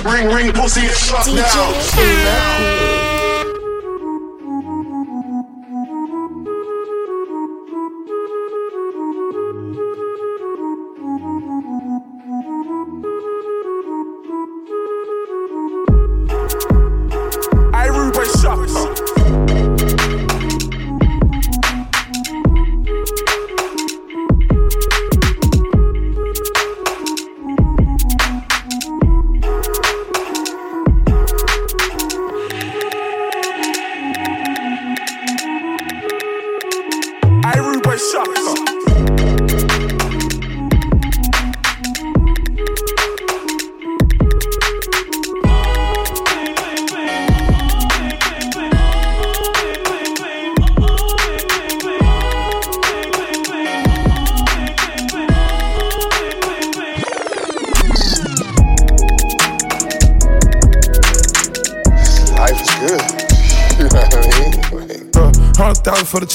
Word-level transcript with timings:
Ring, 0.00 0.26
ring, 0.28 0.52
pussy, 0.52 0.88
shut 0.88 1.26
down. 1.26 2.81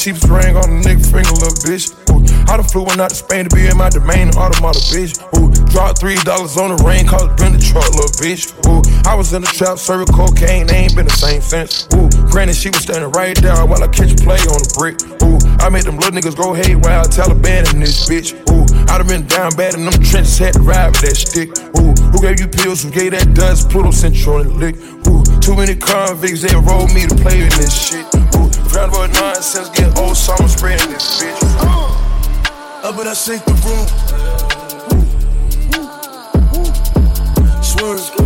Cheapest 0.07 0.29
ring 0.29 0.55
on 0.55 0.63
a 0.63 0.79
nigga 0.79 1.03
finger, 1.03 1.35
little 1.35 1.59
bitch. 1.67 1.91
Ooh, 2.07 2.23
I 2.47 2.55
done 2.55 2.63
flew 2.63 2.83
one 2.83 2.99
out 2.99 3.09
to 3.09 3.15
Spain 3.15 3.43
to 3.43 3.53
be 3.53 3.67
in 3.67 3.75
my 3.75 3.89
domain, 3.89 4.29
automata, 4.39 4.79
bitch. 4.87 5.19
Ooh, 5.35 5.51
dropped 5.67 5.99
three 5.99 6.15
dollars 6.23 6.55
on 6.55 6.75
the 6.75 6.81
rain, 6.83 7.05
cause 7.05 7.27
been 7.35 7.51
the 7.51 7.59
truck, 7.59 7.91
little 7.91 8.15
bitch. 8.15 8.55
Ooh, 8.71 8.79
I 9.03 9.15
was 9.15 9.33
in 9.33 9.41
the 9.41 9.51
trap, 9.51 9.77
serving 9.77 10.07
cocaine, 10.07 10.67
they 10.67 10.87
ain't 10.87 10.95
been 10.95 11.07
the 11.07 11.17
same 11.19 11.41
since. 11.41 11.87
Ooh, 11.91 12.06
granted, 12.37 12.55
she 12.55 12.69
was 12.69 12.83
standing 12.83 13.09
right 13.17 13.35
there 13.41 13.65
while 13.65 13.81
I 13.81 13.87
catch 13.87 14.13
a 14.13 14.15
play 14.21 14.37
on 14.37 14.61
the 14.61 14.69
brick. 14.77 15.01
Ooh, 15.25 15.41
I 15.57 15.73
made 15.73 15.89
them 15.89 15.97
little 15.97 16.13
niggas 16.13 16.37
go 16.37 16.53
haywire, 16.53 17.01
Taliban 17.09 17.65
in 17.73 17.79
this 17.79 18.05
bitch. 18.05 18.37
Ooh, 18.53 18.61
I 18.93 18.99
done 18.99 19.07
been 19.07 19.25
down 19.25 19.49
bad 19.57 19.73
in 19.73 19.85
them 19.85 19.97
trenches, 20.05 20.37
had 20.37 20.53
to 20.53 20.61
ride 20.61 20.93
with 20.93 21.01
that 21.01 21.17
stick. 21.17 21.49
Ooh, 21.81 21.97
who 22.13 22.21
gave 22.21 22.39
you 22.39 22.45
pills, 22.45 22.83
who 22.83 22.91
gave 22.91 23.17
that 23.17 23.33
dust, 23.33 23.71
Pluto 23.71 23.89
Central 23.89 24.41
and 24.41 24.53
lick. 24.61 24.77
Ooh, 25.09 25.25
too 25.41 25.57
many 25.57 25.73
convicts, 25.73 26.45
they 26.45 26.53
rolled 26.53 26.93
me 26.93 27.09
to 27.09 27.15
play 27.25 27.41
in 27.41 27.49
this 27.57 27.73
shit. 27.73 28.05
Ooh, 28.37 28.53
round 28.69 28.93
about 28.93 29.09
nonsense, 29.17 29.73
get 29.73 29.97
old, 29.97 30.15
so 30.15 30.37
I'm 30.37 30.47
spreading 30.47 30.93
this 30.93 31.17
bitch. 31.17 31.41
Uh, 31.41 32.93
but 32.93 33.07
I 33.07 33.17
shake 33.17 33.41
the 33.49 33.57
room. 33.65 33.89
Swerve. 37.65 38.16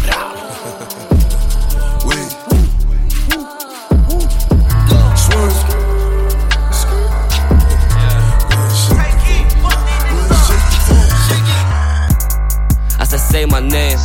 shake 10.40 10.70
the 10.72 10.90
room. 10.90 11.50
say 13.30 13.46
my 13.46 13.60
name. 13.60 13.98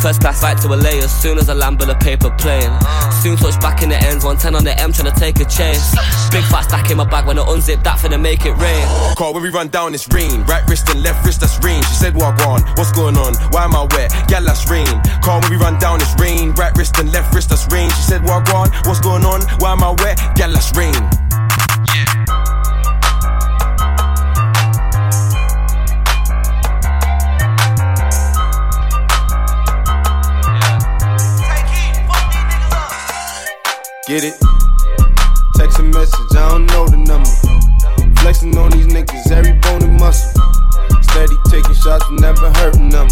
First 0.00 0.20
class 0.20 0.40
flight 0.40 0.58
to 0.62 0.68
LA 0.68 1.02
as 1.04 1.12
soon 1.12 1.38
as 1.38 1.48
I 1.50 1.54
land 1.54 1.78
with 1.80 1.90
a 1.90 1.96
paper 1.96 2.30
plane. 2.30 2.70
Soon 3.20 3.36
touch 3.36 3.60
back 3.60 3.82
in 3.82 3.90
the 3.90 3.96
ends, 3.96 4.24
110 4.24 4.54
on 4.54 4.64
the 4.64 4.72
M 4.80 4.92
trying 4.92 5.12
to 5.12 5.20
take 5.20 5.38
a 5.40 5.44
chase. 5.44 5.92
Big 6.32 6.42
fat 6.44 6.62
stack 6.62 6.90
in 6.90 6.96
my 6.96 7.04
bag 7.04 7.26
when 7.26 7.38
I 7.38 7.44
unzip 7.44 7.84
that 7.84 7.98
finna 7.98 8.18
make 8.18 8.46
it 8.46 8.56
rain. 8.56 8.86
Call 9.14 9.34
when 9.34 9.42
we 9.42 9.50
run 9.50 9.68
down, 9.68 9.92
it's 9.92 10.08
rain. 10.08 10.42
Right 10.44 10.64
wrist 10.66 10.88
and 10.88 11.02
left 11.02 11.26
wrist, 11.26 11.40
that's 11.40 11.62
rain. 11.62 11.82
She 11.82 11.94
said, 12.00 12.14
What 12.14 12.40
on? 12.46 12.62
What's 12.80 12.92
going 12.92 13.18
on? 13.18 13.34
Why 13.52 13.64
am 13.64 13.76
I 13.76 13.84
wet? 13.92 14.10
Yeah, 14.30 14.40
that's 14.40 14.70
rain. 14.70 14.88
Call 15.20 15.42
when 15.42 15.50
we 15.50 15.56
run 15.56 15.78
down, 15.78 16.00
it's 16.00 16.18
rain. 16.18 16.52
Right 16.52 16.74
wrist 16.78 16.96
and 16.98 17.12
left 17.12 17.34
wrist, 17.34 17.50
that's 17.50 17.70
rain. 17.70 17.90
She 17.90 18.02
said, 18.02 18.22
What 18.24 18.48
on? 18.54 18.70
What's 18.88 19.00
going 19.00 19.26
on? 19.26 19.42
Why 19.60 19.72
am 19.72 19.84
I 19.84 19.90
wet? 20.00 20.18
Yeah, 20.38 20.48
that's 20.48 20.74
rain. 20.74 20.96
Get 34.10 34.24
it? 34.24 34.34
Text 35.54 35.78
a 35.78 35.84
message, 35.84 36.34
I 36.34 36.50
don't 36.50 36.66
know 36.66 36.82
the 36.82 36.98
number. 36.98 37.30
Flexing 38.18 38.58
on 38.58 38.74
these 38.74 38.90
niggas, 38.90 39.30
every 39.30 39.54
bone 39.62 39.86
and 39.86 40.00
muscle. 40.02 40.34
Steady 40.98 41.38
taking 41.46 41.78
shots, 41.78 42.02
never 42.18 42.50
hurting 42.58 42.90
them. 42.90 43.06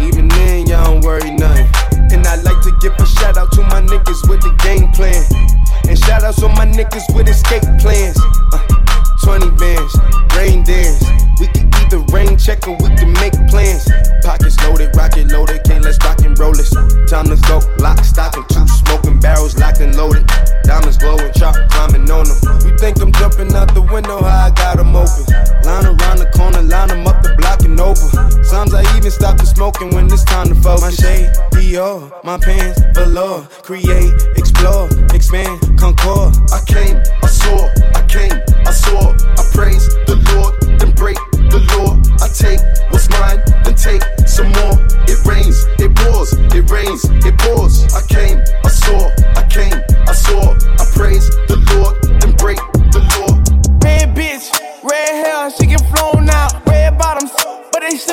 Even 0.00 0.32
then, 0.32 0.64
y'all 0.64 0.96
don't 0.96 1.04
worry 1.04 1.28
nothing. 1.36 1.68
And 2.08 2.24
I 2.24 2.40
like 2.40 2.56
to 2.64 2.72
give 2.80 2.96
a 2.96 3.04
shout 3.04 3.36
out 3.36 3.52
to 3.52 3.60
my 3.68 3.84
niggas 3.84 4.24
with 4.32 4.40
the 4.40 4.56
game 4.64 4.88
plan. 4.96 5.20
And 5.84 5.98
shout 6.08 6.24
outs 6.24 6.42
on 6.42 6.56
my 6.56 6.64
niggas 6.64 7.04
with 7.12 7.28
escape 7.28 7.68
plans. 7.76 8.16
Uh, 8.56 8.64
20 9.28 9.44
bands, 9.60 9.92
rain 10.40 10.64
dance. 10.64 11.04
We 11.36 11.52
can 11.52 11.68
either 11.84 12.00
rain 12.16 12.40
check 12.40 12.64
or 12.64 12.80
we 12.80 12.88
can 12.96 13.12
make 13.20 13.36
plans. 13.52 13.84
Pockets 14.24 14.56
loaded, 14.64 14.96
rocket 14.96 15.28
loaded, 15.28 15.68
can't 15.68 15.84
let's 15.84 16.00
rock 16.00 16.24
and 16.24 16.32
roll 16.40 16.56
this. 16.56 16.72
Time 17.12 17.28
to 17.28 17.36
go, 17.44 17.60
lock, 17.76 18.00
stock, 18.08 18.40
and 18.40 18.48
two 18.48 18.64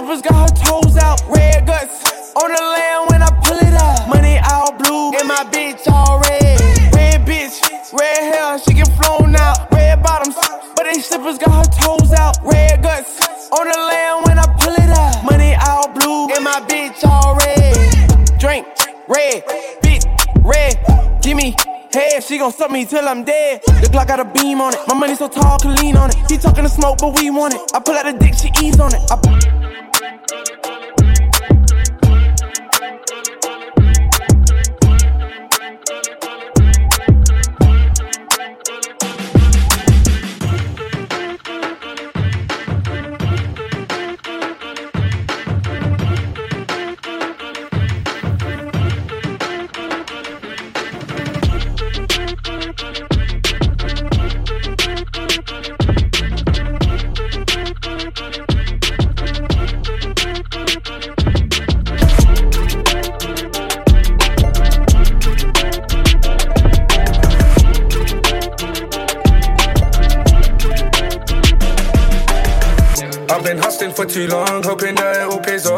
slippers 0.08 0.22
got 0.22 0.50
her 0.50 0.66
toes 0.66 0.98
out. 0.98 1.22
Red 1.28 1.68
guts 1.68 2.34
on 2.36 2.50
the 2.50 2.62
land 2.62 3.10
when 3.10 3.22
I 3.22 3.30
pull 3.44 3.58
it 3.58 3.74
out. 3.74 4.08
Money 4.08 4.40
all 4.50 4.72
blue, 4.72 5.12
and 5.20 5.28
my 5.28 5.44
bitch 5.52 5.86
all 5.92 6.20
red. 6.20 6.60
Red 6.96 7.26
bitch, 7.28 7.60
red 7.92 8.34
hair, 8.34 8.58
she 8.60 8.74
get 8.74 8.88
flown 8.96 9.36
out. 9.36 9.70
Red 9.72 10.02
bottoms, 10.02 10.36
but 10.76 10.84
they 10.86 11.02
slippers 11.02 11.38
got 11.38 11.52
her 11.52 11.82
toes 11.82 12.14
out. 12.14 12.38
Red 12.44 12.82
guts 12.82 13.50
on 13.52 13.68
the 13.68 13.78
land 13.78 14.26
when 14.26 14.40
I 14.40 14.46
pull 14.60 14.74
it 14.74 14.90
out. 14.98 15.26
Money 15.26 15.56
all 15.68 15.90
blue, 15.92 16.34
and 16.34 16.44
my 16.44 16.62
bitch 16.68 17.04
all 17.04 17.36
red. 17.36 18.40
Drink, 18.40 18.66
red, 19.10 19.44
bitch, 19.84 20.06
red. 20.44 21.22
Give 21.22 21.36
me 21.36 21.56
head, 21.92 22.24
she 22.24 22.38
gon' 22.38 22.54
suck 22.54 22.72
me 22.72 22.86
till 22.86 23.06
I'm 23.06 23.26
dead. 23.26 23.62
The 23.66 23.90
Glock 23.92 24.08
got 24.08 24.22
a 24.22 24.26
beam 24.26 24.62
on 24.62 24.74
it. 24.74 24.80
My 24.88 24.94
money 24.94 25.16
so 25.16 25.28
tall, 25.28 25.60
can 25.60 25.76
lean 25.76 25.98
on 25.98 26.12
it. 26.12 26.16
He 26.32 26.38
talking 26.38 26.64
to 26.64 26.70
smoke, 26.70 27.00
but 27.00 27.20
we 27.20 27.30
want 27.30 27.56
it. 27.56 27.62
I 27.74 27.80
pull 27.80 27.96
out 27.96 28.06
the 28.06 28.14
dick, 28.14 28.36
she 28.36 28.50
ease 28.64 28.80
on 28.80 28.94
it. 28.96 29.02
I 29.12 29.57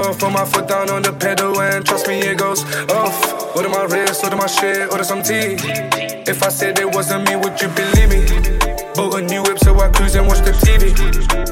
all. 0.09 0.15
Put 0.15 0.31
my 0.31 0.45
foot 0.45 0.67
down 0.67 0.89
on 0.89 1.01
the 1.01 1.13
pedal 1.13 1.59
and 1.61 1.85
trust 1.85 2.07
me, 2.07 2.19
it 2.19 2.37
goes 2.37 2.63
off. 2.89 3.55
Order 3.55 3.69
my 3.69 3.83
wrist, 3.85 4.23
order 4.23 4.35
my 4.35 4.47
shit, 4.47 4.91
order 4.91 5.03
some 5.03 5.21
tea. 5.21 5.57
If 6.27 6.43
I 6.43 6.49
said 6.49 6.79
it 6.79 6.93
wasn't 6.93 7.27
me, 7.27 7.35
would 7.35 7.59
you 7.61 7.69
believe 7.69 8.09
me? 8.09 8.21
Bought 8.95 9.19
a 9.19 9.21
new 9.21 9.43
whip, 9.43 9.59
so 9.59 9.79
I 9.79 9.89
cruise 9.89 10.15
and 10.15 10.27
watch 10.27 10.39
the 10.39 10.51
TV. 10.51 10.93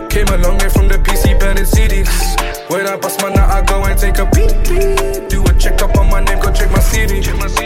Came 0.09 0.27
a 0.27 0.38
long 0.38 0.57
way 0.57 0.69
from 0.69 0.88
the 0.88 0.98
PC 0.98 1.39
burning 1.39 1.65
CDs. 1.65 2.09
When 2.69 2.86
I 2.88 2.98
bust 2.98 3.21
my 3.21 3.30
nut, 3.30 3.50
I 3.50 3.62
go 3.62 3.83
and 3.83 3.98
take 3.98 4.18
a 4.18 4.25
peek. 4.25 5.30
Do 5.30 5.44
a 5.44 5.53
check 5.60 5.81
up 5.81 5.95
on 5.98 6.10
my 6.10 6.21
name, 6.21 6.39
go 6.39 6.51
check 6.51 6.71
my 6.71 6.80
CD. 6.80 7.21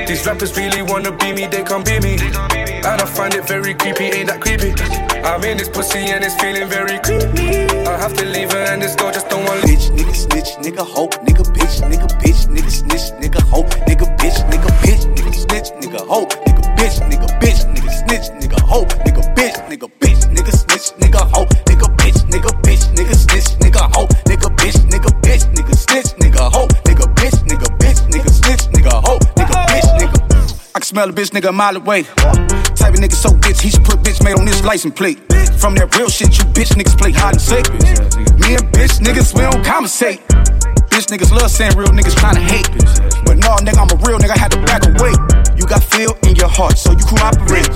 These 0.06 0.26
rappers 0.26 0.56
really 0.58 0.82
wanna 0.82 1.12
be 1.12 1.34
me, 1.34 1.48
they 1.48 1.64
can't 1.64 1.86
be 1.86 2.00
me. 2.00 2.18
And 2.20 3.02
I 3.02 3.06
find 3.06 3.34
it 3.34 3.48
very 3.48 3.74
creepy, 3.74 4.06
ain't 4.06 4.28
that 4.28 4.42
creepy? 4.42 5.11
I'm 5.24 5.44
in 5.44 5.58
this 5.58 5.70
pussy 5.70 6.00
and 6.00 6.24
it's 6.24 6.36
feeling 6.42 6.68
very 6.68 6.98
creepy. 7.00 7.70
I 7.86 7.98
have 7.98 8.14
to 8.18 8.26
leave 8.26 8.52
her 8.52 8.64
and 8.74 8.82
this 8.82 8.96
girl 8.96 9.12
just 9.12 9.30
don't 9.30 9.46
want 9.46 9.62
Bitch, 9.62 9.90
nigga, 9.96 10.16
snitch, 10.16 10.58
nigga, 10.66 10.84
hoe, 10.86 11.08
nigga, 11.26 11.44
bitch, 11.54 11.78
nigga, 11.90 12.08
bitch, 12.22 12.48
nigga, 12.50 12.72
snitch, 12.72 13.14
nigga, 13.22 13.42
hoe, 13.42 13.64
nigga, 13.86 14.06
bitch, 14.18 14.42
nigga, 14.50 14.70
bitch, 14.82 15.06
nigga, 15.16 15.34
snitch, 15.34 15.70
nigga, 15.82 16.02
hoe, 16.08 16.26
nigga, 16.26 16.64
bitch, 16.76 16.98
nigga, 17.10 17.28
bitch, 17.40 17.62
nigga, 17.74 17.92
snitch, 17.92 18.32
nigga, 18.42 18.60
hoe, 18.62 18.86
nigga, 19.06 19.24
bitch, 19.36 19.58
nigga, 19.70 19.88
bitch, 20.00 20.26
nigga, 20.34 20.52
snitch, 20.52 20.92
nigga, 21.00 21.22
hoe, 21.32 21.46
nigga, 21.66 21.88
bitch, 21.98 22.20
nigga, 22.32 22.50
bitch, 22.64 22.84
nigga, 22.96 23.16
snitch, 23.16 23.58
nigga, 23.60 23.94
hoe, 23.94 24.08
nigga, 24.26 24.56
bitch, 24.58 24.80
nigga, 24.90 25.22
bitch, 25.22 25.46
nigga, 25.54 25.76
snitch, 25.76 26.16
nigga, 26.20 26.52
hoe, 26.52 26.68
nigga, 26.86 27.06
bitch, 27.16 27.38
nigga, 27.48 27.70
bitch, 27.78 28.02
nigga, 28.10 28.30
snitch, 28.30 28.64
nigga, 28.74 29.02
hoe, 29.06 29.20
nigga, 29.38 29.66
bitch, 29.68 30.00
nigga. 30.00 30.72
I 30.74 30.80
can 30.80 30.84
smell 30.84 31.10
a 31.10 31.14
bitch 31.14 31.32
nigga 31.32 31.50
a 31.50 31.52
mile 31.52 31.78
away. 31.78 32.61
Type 32.82 32.96
of 32.96 33.00
nigga 33.00 33.14
so 33.14 33.30
bitch, 33.30 33.62
he 33.62 33.70
should 33.70 33.86
put 33.86 34.00
bitch 34.00 34.24
made 34.24 34.34
on 34.34 34.48
his 34.48 34.64
license 34.64 34.96
plate. 34.96 35.20
From 35.62 35.76
that 35.76 35.94
real 35.96 36.10
shit, 36.10 36.34
you 36.34 36.44
bitch 36.50 36.74
niggas 36.74 36.98
play 36.98 37.12
hide 37.12 37.38
and 37.38 37.42
seek. 37.42 37.70
Me 38.42 38.58
and 38.58 38.66
bitch 38.74 38.98
niggas, 38.98 39.38
we 39.38 39.46
don't 39.46 39.64
conversate. 39.64 40.26
Bitch 40.90 41.06
niggas 41.14 41.32
love 41.32 41.52
saying 41.52 41.78
real 41.78 41.94
niggas 41.94 42.18
tryna 42.18 42.42
hate. 42.42 42.66
But 43.22 43.38
no, 43.38 43.54
nigga, 43.62 43.78
I'm 43.78 43.92
a 43.94 44.02
real 44.02 44.18
nigga, 44.18 44.34
I 44.34 44.40
had 44.40 44.52
to 44.58 44.62
back 44.66 44.82
away. 44.90 45.14
You 45.56 45.70
got 45.70 45.84
feel 45.84 46.18
in 46.26 46.36
your 46.36 46.50
heart, 46.50 46.80
so 46.80 46.92
you 46.92 47.06
cooperate. 47.06 47.70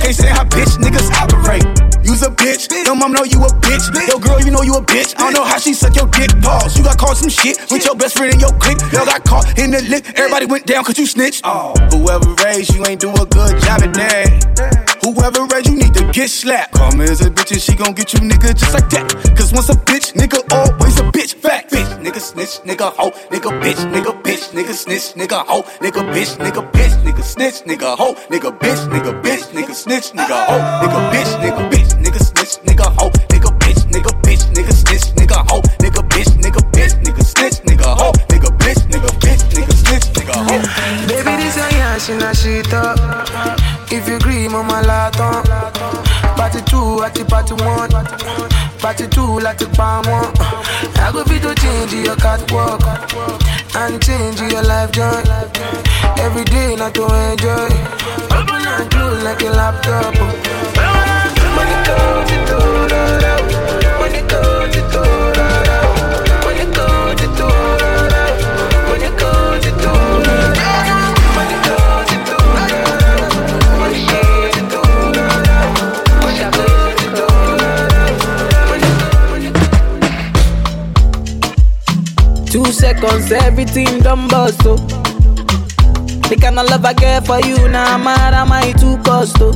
Can't 0.00 0.14
say 0.14 0.28
how 0.28 0.44
bitch 0.44 0.78
niggas 0.78 1.10
operate. 1.12 1.64
You's 2.04 2.22
a 2.22 2.30
bitch, 2.30 2.70
your 2.86 2.94
mom 2.94 3.12
know 3.12 3.24
you 3.24 3.38
a 3.44 3.48
bitch. 3.48 3.84
Yo, 4.08 4.18
girl, 4.18 4.40
you 4.40 4.50
know 4.50 4.62
you 4.62 4.74
a 4.74 4.82
bitch. 4.82 5.14
I 5.16 5.24
don't 5.24 5.34
know 5.34 5.44
how 5.44 5.58
she 5.58 5.74
suck 5.74 5.94
your 5.94 6.06
dick. 6.06 6.30
Pause. 6.40 6.78
You 6.78 6.84
got 6.84 6.98
caught 6.98 7.16
some 7.16 7.28
shit 7.28 7.58
with 7.70 7.84
your 7.84 7.94
best 7.94 8.16
friend 8.16 8.32
in 8.32 8.40
your 8.40 8.52
clique. 8.58 8.80
Y'all 8.92 9.04
got 9.04 9.24
caught 9.24 9.58
in 9.58 9.70
the 9.70 9.82
lick. 9.82 10.08
Everybody 10.18 10.46
went 10.46 10.66
down 10.66 10.84
cause 10.84 10.98
you 10.98 11.06
snitched. 11.06 11.42
Oh. 11.44 11.74
Whoever 11.90 12.34
raised 12.44 12.74
you 12.74 12.84
ain't 12.86 13.00
do 13.00 13.10
a 13.10 13.26
good 13.26 13.60
job 13.62 13.82
at 13.82 13.92
that. 13.94 14.87
Whoever 15.08 15.46
raised 15.46 15.68
you 15.70 15.76
need 15.76 15.94
to 15.94 16.04
get 16.12 16.28
slapped. 16.28 16.74
Karma 16.74 17.04
is 17.04 17.22
a 17.22 17.30
bitch 17.30 17.52
and 17.52 17.62
she 17.62 17.74
gon' 17.74 17.94
get 17.94 18.12
you 18.12 18.20
nigga 18.20 18.52
just 18.52 18.74
like 18.74 18.90
that. 18.90 19.08
Cause 19.38 19.54
once 19.54 19.70
a 19.70 19.72
bitch, 19.72 20.12
nigga, 20.12 20.36
always 20.52 21.00
a 21.00 21.04
bitch. 21.04 21.32
Fact, 21.32 21.72
bitch, 21.72 21.88
nigga, 22.04 22.20
snitch, 22.20 22.60
nigga, 22.68 22.92
hoe, 22.92 23.10
nigga, 23.32 23.48
bitch, 23.62 23.80
nigga, 23.88 24.12
bitch, 24.22 24.52
nigga, 24.52 24.74
snitch, 24.74 25.14
nigga, 25.16 25.46
hoe, 25.46 25.62
nigga, 25.80 26.04
bitch, 26.12 26.36
nigga, 26.36 26.60
bitch, 26.72 26.92
nigga, 27.04 27.22
snitch, 27.24 27.64
nigga, 27.64 27.96
hoe, 27.96 28.12
nigga, 28.28 28.60
bitch, 28.60 28.84
nigga, 28.92 29.22
bitch, 29.22 29.48
nigga, 29.54 29.74
snitch, 29.74 30.12
nigga, 30.12 30.44
hoe, 30.44 30.60
nigga, 30.82 31.00
bitch, 31.10 31.32
nigga, 31.40 31.70
bitch, 31.72 31.92
nigga, 32.04 32.20
snitch, 32.20 32.58
nigga, 32.66 33.00
hoe, 33.00 33.10
nigga, 33.30 33.50
bitch, 33.64 33.80
nigga, 33.88 34.12
bitch, 34.20 34.52
nigga, 34.52 34.74
snitch, 34.74 35.14
nigga, 35.16 35.48
hoe, 35.48 35.62
nigga, 35.80 36.02
bitch, 36.10 36.32
nigga, 36.36 36.60
bitch, 36.70 36.92
nigga, 37.02 37.24
snitch, 37.24 37.62
nigga, 37.64 37.96
hoe, 37.96 38.12
nigga, 38.28 38.50
bitch, 38.58 38.82
nigga, 38.92 39.10
bitch, 39.24 39.42
nigga, 39.56 39.72
snitch, 39.72 40.06
nigga, 40.12 40.36
hoe. 40.36 40.60
Baby, 41.08 41.42
this 41.42 41.56
a 41.56 41.70
yash 41.78 42.08
in 42.10 42.22
a 42.22 42.34
shit 42.34 42.74
up. 42.74 43.47
If 43.90 44.06
you 44.06 44.16
agree, 44.16 44.48
mama 44.48 44.82
laton. 44.86 45.44
Party 46.36 46.60
two, 46.62 47.02
at 47.02 47.14
the 47.14 47.24
party 47.24 47.54
one. 47.54 47.90
Party 48.78 49.06
two, 49.08 49.40
like 49.40 49.58
the 49.58 49.66
palm 49.76 50.04
one. 50.06 50.32
I 51.00 51.10
go 51.12 51.24
fit 51.24 51.42
to 51.42 51.54
change 51.54 51.94
your 51.94 52.16
catwalk 52.16 52.82
and 53.74 54.02
change 54.02 54.40
your 54.40 54.62
life 54.62 54.92
joy. 54.92 55.22
Every 56.20 56.44
day, 56.44 56.76
not 56.76 56.94
to 56.94 57.04
enjoy. 57.04 57.68
Open 58.28 58.66
and 58.66 58.90
close 58.90 59.22
like 59.24 59.40
a 59.42 59.50
laptop. 59.56 60.14
When 61.56 61.68
it 61.68 61.86
goes, 61.88 62.30
it 62.30 62.48
oh. 62.50 62.88
goes, 62.92 64.00
when 64.00 64.14
it 64.14 64.28
goes, 64.28 65.67
Two 82.68 82.74
seconds, 82.74 83.32
everything 83.32 84.00
done 84.00 84.28
bust, 84.28 84.60
oh. 84.66 84.76
The 86.28 86.36
kind 86.38 86.58
of 86.58 86.68
love 86.68 86.84
I 86.84 86.92
get 86.92 87.24
for 87.26 87.40
you, 87.40 87.56
now 87.66 87.96
nah, 87.96 88.04
mad 88.04 88.34
am 88.34 88.52
I 88.52 88.72
too 88.72 88.98
cost, 88.98 89.38
oh. 89.40 89.52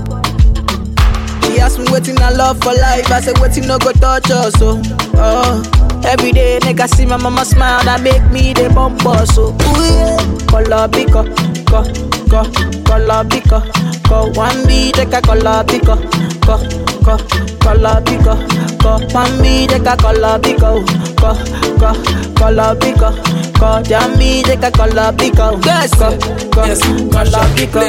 She 1.44 1.60
asked 1.60 1.78
me 1.78 1.84
waiting 1.90 2.18
I 2.22 2.30
love 2.30 2.62
for 2.62 2.72
life, 2.72 3.12
I 3.12 3.20
said 3.20 3.38
waiting 3.38 3.66
no 3.66 3.76
go 3.78 3.92
touch 3.92 4.30
us, 4.30 4.54
oh. 4.62 4.80
oh. 5.16 6.00
Every 6.06 6.32
day, 6.32 6.58
nigga 6.62 6.88
see 6.88 7.04
my 7.04 7.18
mama 7.18 7.44
smile, 7.44 7.84
that 7.84 8.00
make 8.00 8.24
me 8.32 8.54
the 8.54 8.70
bump 8.74 9.04
us, 9.04 9.36
oh. 9.36 9.52
Ooh, 9.52 9.84
yeah. 9.84 10.46
Color 10.48 10.88
pico, 10.88 11.24
co, 11.68 11.84
co, 12.32 12.48
color 12.88 13.28
pico, 13.28 13.60
co. 14.08 14.30
One 14.32 14.66
beat, 14.66 14.94
take 14.94 15.12
a 15.12 15.20
color 15.20 15.62
pico, 15.68 15.96
co, 16.40 16.56
co, 17.04 17.16
color 17.60 18.02
pico, 18.04 18.36
co. 18.82 18.98
One 19.14 19.42
beat, 19.42 19.70
take 19.70 19.86
a 19.86 19.96
color 19.96 20.38
pico, 20.40 20.82
co, 21.20 21.34
co, 21.78 22.76
pico, 22.80 23.12
co. 23.58 23.82
Jam 23.82 24.16
me, 24.18 24.42
take 24.42 24.64
a 24.64 24.70
color 24.70 25.12
pico, 25.16 25.58
yes, 25.64 25.90
co, 25.94 26.16
co, 26.50 26.66
Yes, 26.66 26.80
color 27.12 27.46
pico. 27.56 27.80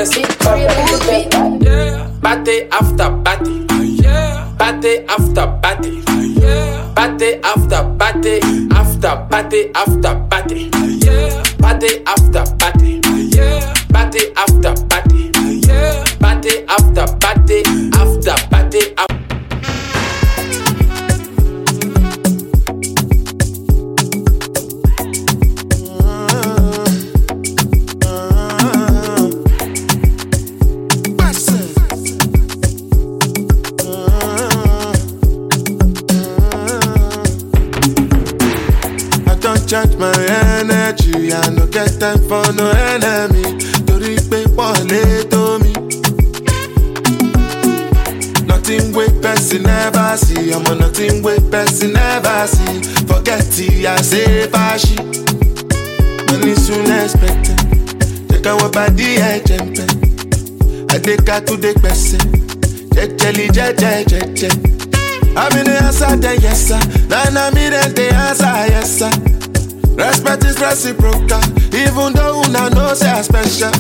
Yeah. 1.62 2.07
Party 2.21 2.68
after 2.71 3.10
party. 3.24 3.65
Yeah. 4.01 4.48
Party 4.57 5.00
after 5.07 5.48
party. 5.62 6.04
Yeah. 6.39 6.94
Party 6.95 7.36
after 7.44 7.83
party. 8.00 8.39
After 8.71 9.27
party 9.30 9.71
after 9.75 10.15
party. 10.30 10.71
Yeah. 11.04 11.44
Party 11.60 12.01
after 12.07 12.44
party. 12.57 13.01
Yeah. 13.36 13.74
Party 13.92 14.19
after 14.36 14.74
party. 14.88 14.93
Wọlé 44.84 45.24
tó 45.30 45.60
mi. 45.60 45.74
Nothing 48.48 48.94
wey 48.94 49.08
person 49.22 49.63
never 49.63 50.18
see, 50.18 50.52
ọmọ 50.54 50.75
nothing 50.80 51.22
wey 51.24 51.40
person 51.52 51.94
never 51.94 52.48
see. 52.48 52.82
Forget 53.08 53.60
it, 53.60 53.86
I 53.86 54.02
say 54.02 54.48
fàṣì. 54.48 54.96
Money 56.32 56.56
soon 56.56 56.92
expected, 56.92 57.60
jẹ́ 58.30 58.42
káwọn 58.44 58.72
bá 58.75 58.88
dí 58.98 59.18
ẹ̀jẹ̀ 59.18 59.62
ń 59.63 59.75
pẹ́. 59.75 59.88
Adéka 60.96 61.40
tó 61.46 61.56
dé 61.58 61.74
gbẹ̀sẹ̀, 61.74 62.20
jẹ́jẹ́lì 62.96 63.46
jẹ́jẹ́ 63.56 64.06
jẹ́jẹ́. 64.12 64.74
I'm 65.36 65.58
in 65.58 65.66
the 65.66 65.84
answer, 65.84 66.16
then 66.18 66.40
yes 66.42 66.68
sir. 66.68 66.80
Then 67.10 67.36
I'm 67.36 67.58
in 67.58 67.72
the 67.96 68.13
answer, 68.13 68.54
yes 68.70 69.00
sir. 69.00 69.10
Respect 69.98 70.44
is 70.46 70.60
reciprocal, 70.62 71.42
even 71.74 72.13
though 72.13 72.42
una 72.46 72.70
know 72.70 72.94
say 72.94 73.10
I 73.10 73.22
special. 73.24 73.72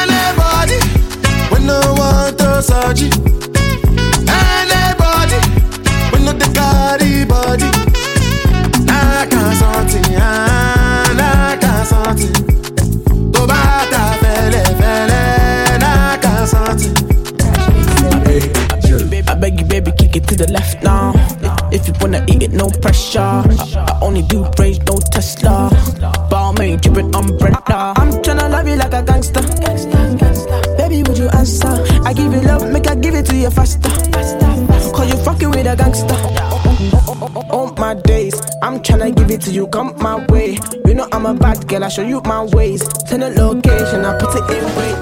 Anybody, 0.00 0.78
we 1.52 1.58
no 1.66 1.78
want 1.98 2.40
search 2.64 3.02
it. 3.02 3.14
Anybody, 4.28 5.38
we 6.12 6.18
no 6.24 6.32
the 6.32 6.48
carry 6.56 7.24
body. 7.24 7.68
Nah, 8.86 9.26
can't 9.26 9.56
something, 9.60 10.06
nah, 10.14 11.56
can't 11.62 11.86
something. 11.86 12.32
To 13.32 13.40
bata 13.46 14.02
fele 14.22 14.62
fele, 14.80 15.22
nah, 15.80 16.16
can't 16.18 16.48
something. 16.48 16.94
I 19.28 19.34
beg 19.34 19.60
you, 19.60 19.66
baby, 19.66 19.92
kick 19.92 20.16
it 20.16 20.26
to 20.28 20.34
the 20.36 20.50
left 20.52 20.82
now. 20.82 21.12
If 21.72 21.86
you 21.86 21.94
wanna 22.00 22.24
eat 22.28 22.42
it, 22.42 22.52
no 22.52 22.68
pressure. 22.68 23.20
I, 23.20 23.44
I 23.88 23.98
only 24.02 24.22
do 24.22 24.44
praise, 24.56 24.78
no 24.80 24.98
Tesla. 25.12 25.70
Balmain, 26.30 26.80
dripping 26.80 27.14
umbrella. 27.14 27.99
A 35.70 35.76
gangster. 35.76 36.14
all 37.50 37.72
my 37.78 37.94
days. 37.94 38.34
I'm 38.62 38.80
tryna 38.80 39.14
give 39.14 39.30
it 39.30 39.40
to 39.42 39.50
you, 39.50 39.66
come 39.68 39.94
my 39.98 40.24
way. 40.26 40.58
You 40.86 40.94
know 40.94 41.08
I'm 41.12 41.26
a 41.26 41.34
bad 41.34 41.66
girl, 41.68 41.84
I 41.84 41.88
show 41.88 42.02
you 42.02 42.20
my 42.22 42.44
ways. 42.44 42.82
Send 43.08 43.22
a 43.22 43.30
location, 43.30 44.04
I 44.04 44.18
put 44.18 44.34
it 44.34 44.50
in 44.50 44.64
wait. 44.76 44.96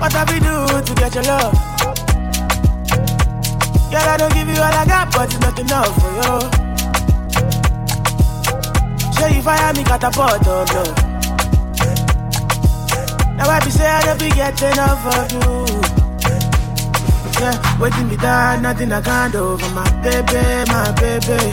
What 0.00 0.12
have 0.12 0.28
we 0.30 0.38
do 0.40 0.66
to 0.86 0.94
get 1.00 1.14
your 1.14 1.24
love? 1.24 1.52
Girl, 3.90 4.08
I 4.08 4.16
don't 4.18 4.34
give 4.34 4.48
you 4.48 4.56
all 4.56 4.74
I 4.82 4.84
got, 4.86 5.12
but 5.12 5.32
it's 5.32 5.40
not 5.40 5.58
enough 5.58 5.94
for 6.00 6.12
you. 6.20 6.40
Say 9.14 9.36
you 9.36 9.42
fire 9.42 9.72
me, 9.74 9.84
catapult, 9.84 10.46
oh 10.46 10.64
no. 10.74 10.82
Now 13.36 13.50
I 13.50 13.60
be 13.64 13.70
say 13.70 13.86
I 13.86 14.02
don't 14.04 14.20
be 14.20 14.28
get 14.30 14.62
enough 14.62 15.06
of 15.16 15.32
you. 15.32 15.95
Yeah, 17.40 17.78
waiting 17.80 18.08
me 18.08 18.16
down, 18.16 18.62
nothing 18.62 18.92
I 18.92 19.00
can't 19.00 19.32
do 19.32 19.58
for 19.58 19.70
my 19.74 19.84
baby, 20.02 20.70
my 20.72 20.92
baby. 20.92 21.52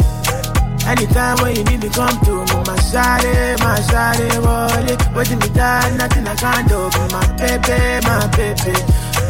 Anytime 0.86 1.38
when 1.42 1.56
you 1.56 1.64
need 1.64 1.84
me, 1.84 1.90
come 1.90 2.20
to 2.26 2.32
me, 2.32 2.58
my 2.68 2.76
shawty, 2.92 3.60
my 3.60 3.80
shawty, 3.88 4.28
roll 4.44 5.16
Waiting 5.16 5.40
me 5.40 5.48
down, 5.50 5.98
nothing 5.98 6.28
I 6.28 6.36
can't 6.36 6.68
do 6.68 6.90
for 6.92 7.08
my 7.12 7.26
baby, 7.38 8.06
my 8.06 8.28
baby. 8.36 8.74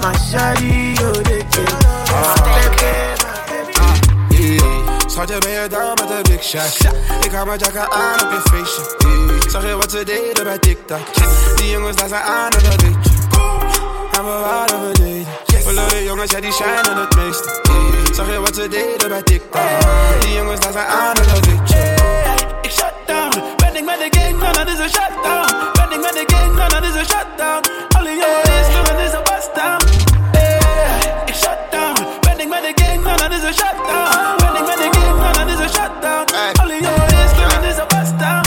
My 0.01 0.13
shawty, 0.17 0.97
oh, 0.99 1.21
they 1.23 1.43
Schat, 5.13 5.29
je 5.29 5.37
ben 5.39 5.51
je 5.51 5.67
down 5.69 5.93
met 5.93 6.09
een 6.09 6.23
big 6.23 6.43
shot 6.43 6.93
Ik 7.21 7.31
hou 7.31 7.57
jacka 7.57 7.89
aan 7.89 8.21
op 8.21 8.31
je 8.31 8.41
feestje 8.49 8.95
yeah. 8.97 9.49
Zag 9.49 9.65
je 9.65 9.75
wat 9.75 9.91
ze 9.91 10.03
deden 10.03 10.43
bij 10.43 10.57
TikTok 10.57 10.99
Die 11.55 11.69
jongens 11.69 11.95
daar 11.95 12.07
zijn 12.07 12.21
aan 12.21 12.49
dat 12.49 12.61
ditje 12.61 12.99
En 14.11 14.23
we 14.23 14.39
waren 14.41 14.81
we 14.81 15.25
deden 15.63 15.85
We 15.85 15.95
de 15.95 16.03
jongens, 16.03 16.31
ja 16.31 16.39
die 16.39 16.51
shinen 16.51 16.97
het 16.97 17.15
meeste 17.15 17.61
Zag 18.11 18.31
je 18.31 18.39
wat 18.39 18.55
ze 18.55 18.67
deden 18.67 19.09
bij 19.09 19.21
TikTok. 19.21 19.61
Die 20.19 20.33
jongens 20.33 20.59
daar 20.59 20.71
zijn 20.71 20.87
aan 20.87 21.17
op 21.17 21.25
dat 21.33 21.43
ditje 21.43 21.95
Ik 22.61 22.71
shut 22.71 22.93
down. 23.05 23.41
Ben 23.57 23.75
ik 23.75 23.85
met 23.85 23.97
de 23.99 24.19
gang, 24.19 24.39
dan 24.39 24.53
dat 24.53 24.67
is 24.67 24.79
een 24.79 24.89
shutdown 24.89 25.47
Ben 25.73 25.91
ik 25.91 26.01
met 26.01 26.13
de 26.13 26.23
gang, 26.35 26.57
dan 26.57 26.69
dat 26.69 26.83
is 26.83 26.95
een 26.95 27.05
shutdown 27.05 27.61
Alle 27.97 28.09
jongens, 28.09 28.87
dan 28.87 28.99
is 28.99 29.13
een 29.13 29.23
bust 29.23 29.51
down 29.55 29.81
Ik 31.25 31.35
shut 31.35 31.59
down. 31.71 31.97
Ben 32.21 32.39
ik 32.39 32.49
met 32.49 32.61
de 32.67 32.83
gang, 32.83 33.03
dan 33.03 33.17
dat 33.17 33.31
is 33.31 33.43
een 33.43 33.53
shutdown 33.53 34.35
Ben 34.37 34.55
ik 34.59 34.65
met 34.69 34.77
de 34.83 34.89
gang, 34.99 35.17
dan 35.21 35.33
dat 35.33 35.47
is 35.53 35.59
een 35.65 35.69
shutdown 35.77 36.25
Alle 36.61 36.77
jongens, 36.87 37.31
dan 37.39 37.63
is 37.63 37.77
een 37.77 37.87
bust 37.93 38.19
down. 38.19 38.43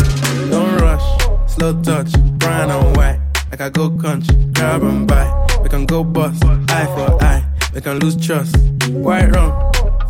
Don't 0.50 0.80
rush, 0.80 1.08
slow 1.54 1.82
touch, 1.82 2.11
brown 2.38 2.70
on 2.70 2.92
white 2.92 3.18
Like 3.50 3.62
I 3.66 3.70
go 3.73 3.90
country, 3.90 4.37
grab 4.52 4.82
and 4.82 5.06
buy 5.06 5.55
We 5.66 5.70
can 5.70 5.85
go 5.85 6.04
bust, 6.04 6.44
eye 6.44 6.87
for 6.94 7.20
eye 7.25 7.44
We 7.75 7.80
can 7.80 7.99
lose 7.99 8.14
trust, 8.25 8.56
white 8.90 9.26
rum 9.35 9.50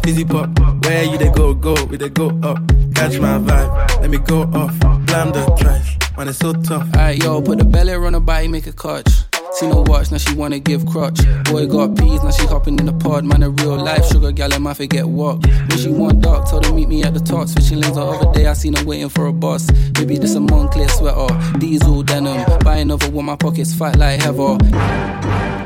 Fizzy 0.03 0.23
pop, 0.23 0.51
where 0.85 1.05
you 1.05 1.17
they 1.17 1.31
go, 1.31 1.55
go, 1.55 1.75
we 1.87 1.97
they 1.97 2.11
go 2.11 2.29
up. 2.43 2.59
Catch 2.95 3.19
my 3.21 3.39
vibe, 3.39 4.01
let 4.03 4.11
me 4.11 4.19
go 4.19 4.43
off. 4.43 4.79
Blam 5.07 5.33
the 5.33 5.57
trash, 5.59 5.97
man, 6.19 6.29
it's 6.29 6.41
so 6.41 6.53
tough. 6.53 6.87
Alright, 6.95 7.23
yo, 7.23 7.41
put 7.41 7.57
the 7.57 7.65
belly 7.65 7.95
on 7.95 8.13
her 8.13 8.21
body, 8.21 8.49
make 8.49 8.67
a 8.67 8.73
catch. 8.73 9.26
See 9.57 9.67
no 9.69 9.85
watch, 9.87 10.11
now 10.11 10.19
she 10.19 10.35
wanna 10.35 10.59
give 10.59 10.85
crutch. 10.85 11.19
Boy 11.45 11.67
got 11.67 11.97
peas, 11.97 12.23
now 12.23 12.31
she 12.31 12.47
hopping 12.47 12.79
in 12.79 12.85
the 12.85 12.93
pod. 12.93 13.25
Man, 13.25 13.43
a 13.43 13.49
real 13.49 13.77
life 13.77 14.05
sugar 14.05 14.31
gal, 14.31 14.53
I 14.53 14.59
might 14.59 14.77
forget 14.77 15.09
what. 15.09 15.47
When 15.47 15.79
she 15.79 15.89
want 15.89 16.21
dark, 16.21 16.47
told 16.51 16.67
her 16.67 16.75
meet 16.75 16.89
me 16.89 17.03
at 17.05 17.15
the 17.15 17.21
top. 17.21 17.49
Switching 17.49 17.81
lanes 17.81 17.95
the 17.95 18.03
other 18.03 18.31
day, 18.35 18.49
I 18.49 18.53
seen 18.53 18.75
her 18.75 18.85
waiting 18.85 19.09
for 19.09 19.25
a 19.25 19.33
bus. 19.33 19.71
Maybe 19.99 20.19
this 20.19 20.35
a 20.35 20.41
Moncler 20.41 20.91
sweater, 20.91 21.59
diesel 21.59 22.03
denim. 22.03 22.45
Buying 22.65 22.91
over 22.91 23.09
with 23.09 23.25
my 23.25 23.37
pockets 23.37 23.75
fat 23.75 23.97
like 23.97 24.21
heather. 24.21 25.66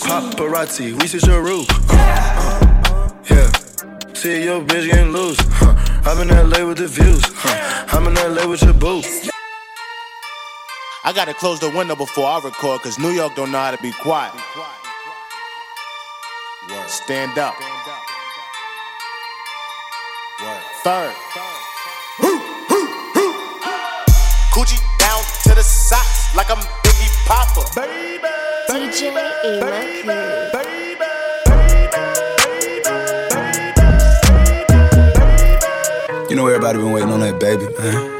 paparazzi, 0.00 0.98
we 0.98 1.06
switch 1.06 1.26
your 1.26 1.42
roof. 1.42 1.66
Uh, 1.90 1.94
uh, 1.94 3.10
yeah, 3.30 3.50
see 4.14 4.44
your 4.44 4.62
bitch 4.62 4.90
getting 4.90 5.12
loose. 5.12 5.38
Huh. 5.40 5.74
I'm 6.06 6.22
in 6.22 6.28
LA 6.28 6.66
with 6.66 6.78
the 6.78 6.88
views. 6.88 7.22
Huh. 7.26 7.84
I'm 7.92 8.06
in 8.06 8.14
LA 8.14 8.48
with 8.48 8.62
your 8.62 8.72
boo. 8.72 9.02
I 11.02 11.12
gotta 11.14 11.32
close 11.32 11.58
the 11.60 11.70
window 11.70 11.96
before 11.96 12.26
I 12.26 12.40
record, 12.44 12.82
cause 12.82 12.98
New 12.98 13.08
York 13.10 13.34
don't 13.34 13.50
know 13.50 13.58
how 13.58 13.70
to 13.70 13.82
be 13.82 13.90
quiet. 13.90 14.34
Stand 16.88 17.38
up. 17.38 17.54
Third. 20.84 21.14
Coochie 24.52 24.80
down 24.98 25.22
to 25.44 25.54
the 25.54 25.62
socks 25.62 26.34
like 26.34 26.50
I'm 26.50 26.58
Biggie 26.82 27.26
Papa. 27.26 27.64
Baby. 27.74 28.28
DJ 28.68 29.10
A. 29.44 29.90
You 36.28 36.36
know 36.36 36.46
everybody 36.46 36.78
been 36.78 36.92
waiting 36.92 37.10
on 37.10 37.20
that 37.20 37.40
baby, 37.40 37.66
man. 37.78 38.19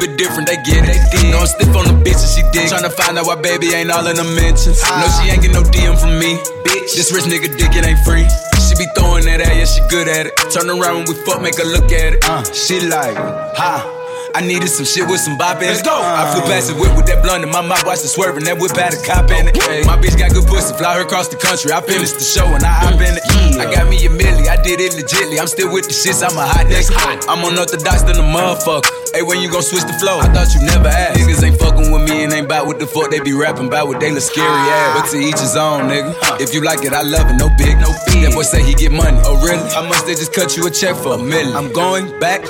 bit 0.00 0.16
different, 0.16 0.48
they 0.48 0.56
get 0.64 0.88
it. 0.88 0.96
They 1.12 1.30
know 1.30 1.44
I'm 1.44 1.46
stiff 1.46 1.70
on 1.76 1.84
the 1.84 1.96
bitch 2.00 2.18
and 2.18 2.32
she 2.32 2.42
dig. 2.50 2.72
Tryna 2.72 2.90
find 2.96 3.20
out 3.20 3.26
why 3.28 3.36
baby 3.36 3.76
ain't 3.76 3.92
all 3.92 4.06
in 4.08 4.16
the 4.16 4.24
mentions. 4.24 4.80
No, 4.80 5.06
she 5.20 5.28
ain't 5.30 5.44
get 5.44 5.52
no 5.52 5.62
DM 5.62 5.94
from 6.00 6.18
me. 6.18 6.40
Bitch, 6.64 6.96
this 6.96 7.12
rich 7.12 7.28
nigga 7.28 7.52
dick, 7.60 7.76
it 7.76 7.84
ain't 7.84 8.00
free. 8.02 8.24
She 8.64 8.74
be 8.80 8.88
throwing 8.96 9.28
that 9.28 9.44
at, 9.44 9.52
yeah, 9.54 9.68
she 9.68 9.84
good 9.92 10.08
at 10.08 10.26
it. 10.26 10.34
Turn 10.50 10.72
around 10.72 11.04
when 11.04 11.06
we 11.12 11.14
fuck, 11.28 11.42
make 11.44 11.60
her 11.60 11.68
look 11.68 11.92
at 11.92 12.16
it. 12.16 12.24
Uh, 12.24 12.42
she 12.50 12.80
like, 12.88 13.14
ha. 13.54 14.00
I 14.32 14.46
needed 14.46 14.70
some 14.70 14.86
shit 14.86 15.10
with 15.10 15.18
some 15.18 15.36
bop 15.36 15.58
in 15.58 15.66
it. 15.66 15.74
Let's 15.74 15.82
go. 15.82 15.90
I 15.90 16.30
flew 16.30 16.46
past 16.46 16.70
the 16.70 16.78
whip 16.78 16.94
with 16.94 17.06
that 17.10 17.18
blunt 17.18 17.42
in 17.42 17.50
my 17.50 17.66
mouth, 17.66 17.82
watched 17.84 18.06
it 18.06 18.14
swerving. 18.14 18.44
That 18.46 18.62
whip 18.62 18.70
had 18.78 18.94
a 18.94 19.00
cop 19.02 19.26
in 19.34 19.50
it. 19.50 19.58
Hey, 19.58 19.82
My 19.82 19.98
bitch 19.98 20.14
got 20.14 20.30
good 20.30 20.46
pussy, 20.46 20.70
fly 20.78 20.94
her 20.94 21.02
across 21.02 21.26
the 21.26 21.36
country. 21.36 21.74
I 21.74 21.82
finished 21.82 22.14
the 22.14 22.22
show 22.22 22.46
and 22.46 22.62
I 22.62 22.70
hop 22.70 22.94
in 23.02 23.18
it. 23.18 23.24
I 23.60 23.68
got 23.68 23.88
me 23.92 24.00
a 24.06 24.08
milli, 24.08 24.48
I 24.48 24.56
did 24.62 24.80
it 24.80 24.92
legitly. 24.96 25.38
I'm 25.38 25.46
still 25.46 25.70
with 25.70 25.84
the 25.84 25.92
shits, 25.92 26.24
I'm 26.24 26.32
a 26.32 26.46
hot 26.48 26.64
nigga. 26.64 27.28
I'm 27.28 27.44
unorthodox 27.44 28.02
than 28.08 28.16
a 28.16 28.24
motherfucker. 28.24 28.88
Hey, 29.12 29.20
when 29.20 29.42
you 29.42 29.50
gon' 29.52 29.60
switch 29.60 29.84
the 29.84 29.92
flow? 30.00 30.18
I 30.18 30.32
thought 30.32 30.54
you 30.54 30.64
never 30.64 30.88
asked. 30.88 31.20
Niggas 31.20 31.44
ain't 31.44 31.60
fucking 31.60 31.92
with 31.92 32.08
me 32.08 32.24
and 32.24 32.32
ain't 32.32 32.48
bout 32.48 32.66
what 32.66 32.78
the 32.78 32.86
fuck 32.86 33.10
they 33.10 33.20
be 33.20 33.34
rapping 33.34 33.66
about 33.66 33.86
what 33.88 34.00
they 34.00 34.10
look 34.10 34.22
scary 34.22 34.46
ass. 34.46 34.96
Ah. 34.96 35.00
But 35.02 35.10
to 35.12 35.18
each 35.20 35.40
his 35.40 35.56
own, 35.56 35.92
nigga. 35.92 36.40
If 36.40 36.54
you 36.54 36.62
like 36.64 36.84
it, 36.84 36.94
I 36.94 37.02
love 37.02 37.28
it, 37.28 37.36
no 37.36 37.52
big, 37.58 37.76
no 37.76 37.92
fee. 38.08 38.24
That 38.24 38.32
boy 38.32 38.48
say 38.48 38.64
he 38.64 38.72
get 38.72 38.92
money. 38.92 39.20
Oh, 39.28 39.36
really? 39.44 39.68
How 39.76 39.84
much 39.84 40.06
they 40.06 40.14
just 40.14 40.32
cut 40.32 40.56
you 40.56 40.66
a 40.66 40.70
check 40.70 40.96
for 40.96 41.14
a 41.14 41.18
million? 41.18 41.54
I'm 41.54 41.70
going 41.72 42.08
back. 42.18 42.48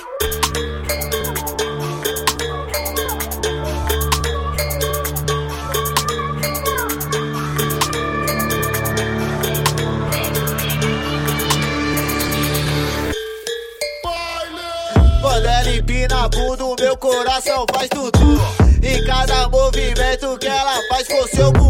Coração 17.30 17.64
faz 17.72 17.88
tudo. 17.88 18.18
E 18.82 19.06
cada 19.06 19.48
movimento 19.48 20.36
que 20.38 20.48
ela 20.48 20.80
faz 20.88 21.06
com 21.06 21.28
seu 21.28 21.52
bumbum. 21.52 21.69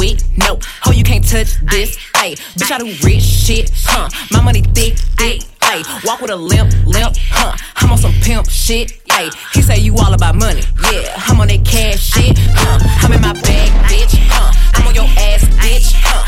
with, 0.00 0.24
no. 0.38 0.58
Oh, 0.86 0.92
you 0.92 1.04
can't 1.04 1.22
touch 1.22 1.60
this, 1.60 1.98
ayy. 2.16 2.34
Bitch, 2.56 2.72
I 2.72 2.78
do 2.78 2.86
rich 3.06 3.22
shit, 3.22 3.70
huh? 3.84 4.08
My 4.32 4.40
money 4.42 4.62
thick, 4.62 4.96
thick, 5.20 5.42
ayy. 5.60 5.84
Walk 6.06 6.22
with 6.22 6.30
a 6.30 6.36
limp, 6.36 6.72
limp, 6.86 7.14
huh? 7.30 7.54
I'm 7.76 7.92
on 7.92 7.98
some 7.98 8.14
pimp 8.22 8.48
shit, 8.48 8.98
ayy. 9.10 9.30
He 9.52 9.60
say 9.60 9.78
you 9.78 9.94
all 9.98 10.14
about 10.14 10.34
money, 10.36 10.62
yeah. 10.90 11.12
I'm 11.28 11.38
on 11.38 11.48
that 11.48 11.64
cash 11.66 12.00
shit, 12.00 12.38
huh? 12.38 12.80
I'm 13.04 13.12
in 13.12 13.20
my 13.20 13.34
bag, 13.34 13.68
bitch, 13.92 14.16
huh? 14.16 14.50
I'm 14.74 14.88
on 14.88 14.94
your 14.94 15.04
ass, 15.04 15.44
bitch, 15.60 15.92
huh? 15.94 16.19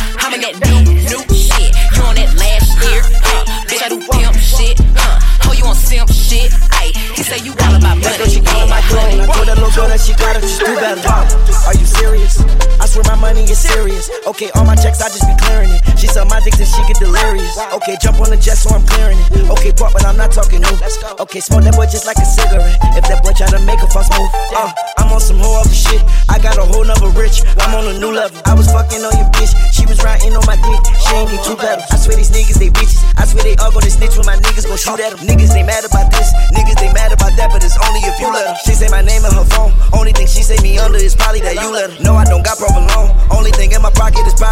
I 15.03 15.11
just 15.11 15.27
be 15.27 15.35
clearing 15.35 15.67
it. 15.75 15.83
She 15.99 16.07
sell 16.07 16.23
my 16.31 16.39
dick 16.47 16.55
till 16.55 16.63
she 16.63 16.79
get 16.87 17.03
delirious. 17.03 17.59
Okay, 17.75 17.99
jump 17.99 18.23
on 18.23 18.31
the 18.31 18.39
jet 18.39 18.55
so 18.55 18.71
I'm 18.71 18.87
clearing 18.87 19.19
it. 19.19 19.51
Okay, 19.51 19.75
pop, 19.75 19.91
but 19.91 20.07
I'm 20.07 20.15
not 20.15 20.31
talking 20.31 20.63
new. 20.63 20.77
Okay, 21.19 21.43
smoke 21.43 21.67
that 21.67 21.75
boy 21.75 21.91
just 21.91 22.07
like 22.07 22.23
a 22.23 22.27
cigarette. 22.27 22.79
If 22.95 23.11
that 23.11 23.19
boy 23.27 23.35
try 23.35 23.51
to 23.51 23.59
make 23.67 23.83
a 23.83 23.91
false 23.91 24.07
move, 24.15 24.31
uh, 24.55 24.71
I'm 25.03 25.11
on 25.11 25.19
some 25.19 25.43
whole 25.43 25.59
other 25.59 25.75
shit. 25.75 25.99
I 26.31 26.39
got 26.39 26.55
a 26.55 26.63
whole 26.63 26.87
nother 26.87 27.11
rich. 27.19 27.43
I'm 27.59 27.75
on 27.75 27.91
a 27.91 27.99
new 27.99 28.15
level. 28.15 28.39
I 28.47 28.55
was 28.55 28.71
fucking 28.71 29.03
on 29.03 29.11
your 29.19 29.27
bitch. 29.35 29.51
She 29.75 29.83
was 29.91 29.99
riding 30.07 30.39
on 30.39 30.47
my 30.47 30.55
dick. 30.55 30.83
She 31.03 31.19
ain't 31.19 31.35
need 31.35 31.43
two 31.43 31.59
pedals. 31.59 31.91
I 31.91 31.99
swear 31.99 32.15
these 32.15 32.31
niggas, 32.31 32.63
they 32.63 32.71
bitches. 32.71 33.03
I 33.19 33.27
swear 33.27 33.43
they 33.43 33.59
all 33.59 33.75
gonna 33.75 33.91
snitch 33.91 34.15
when 34.15 34.31
my 34.31 34.39
niggas 34.39 34.71
gon' 34.71 34.79
shoot 34.79 35.03
at 35.03 35.19
them. 35.19 35.27
Niggas, 35.27 35.51
they 35.51 35.67
mad 35.67 35.83
about 35.83 36.15
this. 36.15 36.31
Niggas, 36.55 36.79
they 36.79 36.95
mad 36.95 37.11
about 37.11 37.35
that, 37.35 37.51
but 37.51 37.59
it's 37.67 37.75
only 37.75 38.07
if 38.07 38.23
you 38.23 38.31
let 38.31 38.47
them. 38.47 38.55
She 38.63 38.79
say 38.79 38.87
my 38.87 39.03
name 39.03 39.27
in 39.27 39.35
her 39.35 39.47
phone. 39.51 39.75
Only 39.91 40.15
thing 40.15 40.31
she 40.31 40.47
say 40.47 40.63
me 40.63 40.79
under 40.79 41.03
is 41.03 41.19
probably 41.19 41.43
that 41.43 41.59
you 41.59 41.75
let 41.75 41.91
her. 41.91 41.99
No, 42.07 42.15
I 42.15 42.23
don't 42.23 42.47
got 42.47 42.55
provolone. 42.55 43.02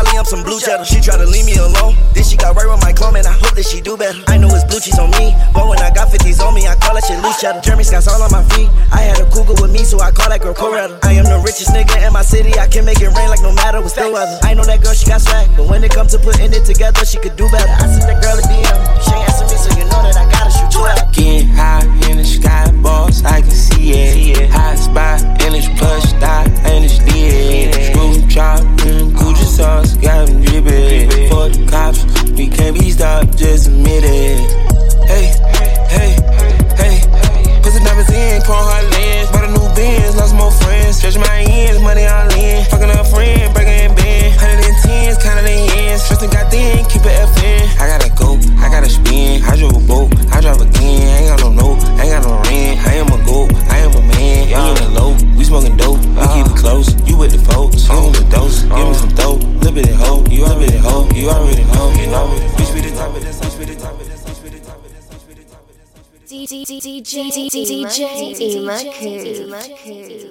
Probably 0.00 0.18
I'm 0.18 0.24
some 0.24 0.42
blue 0.42 0.60
cheddar. 0.60 0.84
She 0.84 1.00
try 1.00 1.16
to 1.16 1.28
leave 1.28 1.44
me 1.44 1.56
alone. 1.60 1.92
Then 2.16 2.24
she 2.24 2.36
got 2.36 2.56
right 2.56 2.64
with 2.64 2.80
my 2.80 2.92
clone, 2.92 3.16
and 3.16 3.26
I 3.26 3.36
hope 3.36 3.52
that 3.52 3.68
she 3.68 3.80
do 3.80 3.96
better. 3.96 4.16
I 4.28 4.40
know 4.40 4.48
it's 4.48 4.64
blue 4.64 4.80
cheese 4.80 4.98
on 4.98 5.12
me, 5.20 5.36
but 5.52 5.68
when 5.68 5.78
I 5.80 5.92
got 5.92 6.08
50s 6.08 6.40
on 6.40 6.54
me, 6.56 6.64
I 6.66 6.74
call 6.76 6.96
that 6.96 7.04
shit 7.04 7.20
loose 7.20 7.40
cheddar. 7.40 7.60
Jeremy 7.60 7.84
Scott's 7.84 8.08
all 8.08 8.22
on 8.22 8.32
my 8.32 8.42
feet. 8.56 8.68
I 8.92 9.04
had 9.04 9.20
a 9.20 9.28
cougar 9.28 9.60
with 9.60 9.70
me, 9.70 9.84
so 9.84 10.00
I 10.00 10.10
call 10.10 10.32
that 10.32 10.40
girl 10.40 10.54
Coretta. 10.54 10.96
I 11.04 11.12
am 11.20 11.28
the 11.28 11.40
richest 11.44 11.76
nigga 11.76 12.00
in 12.00 12.12
my 12.12 12.22
city. 12.22 12.56
I 12.56 12.66
can 12.66 12.84
make 12.84 13.00
it 13.00 13.12
rain 13.12 13.28
like 13.28 13.44
no 13.44 13.52
matter 13.52 13.80
what's 13.80 13.92
the 13.92 14.08
weather. 14.08 14.38
I 14.42 14.54
know 14.54 14.64
that 14.64 14.80
girl, 14.80 14.94
she 14.96 15.06
got 15.06 15.20
swag, 15.20 15.52
but 15.56 15.68
when 15.68 15.84
it 15.84 15.92
comes 15.92 16.12
to 16.16 16.18
putting 16.18 16.52
it 16.52 16.64
together, 16.64 17.04
she 17.04 17.18
could 17.20 17.36
do 17.36 17.44
better. 17.52 17.68
I 17.68 17.84
sent 17.92 18.08
that 18.08 18.24
girl 18.24 18.40
a 18.40 18.44
DM. 18.48 18.76
She 19.04 19.12
ain't 19.12 19.28
answer 19.28 19.44
me, 19.44 19.56
so 19.60 19.68
you 19.76 19.84
know 19.84 20.00
that 20.00 20.16
I 20.16 20.24
gotta 20.32 20.50
shoot 20.50 20.72
you 20.72 20.84
out. 20.88 21.12
Getting 21.12 21.52
high 21.52 21.84
in 22.08 22.16
the 22.16 22.24
sky, 22.24 22.72
boss, 22.80 23.22
I 23.24 23.42
can 23.42 23.52
see 23.52 23.92
it. 23.92 24.48
Hot 24.50 24.78
spot 24.80 25.20
in 25.44 25.52
this 25.52 25.68
plush 25.76 26.08
dot, 26.16 26.48
and 26.64 26.88
it's 26.88 26.96
lit. 27.04 27.92
Screw 27.92 28.16
Gucci 28.30 28.79
sauce, 29.60 29.96
got 29.96 30.26
them 30.26 30.42
drippin'. 30.42 31.28
For 31.28 31.48
the 31.48 31.66
cops, 31.70 32.00
we 32.32 32.48
can't 32.48 32.78
be 32.78 32.90
stopped, 32.90 33.36
just 33.36 33.68
admit 33.68 34.04
it. 34.04 34.69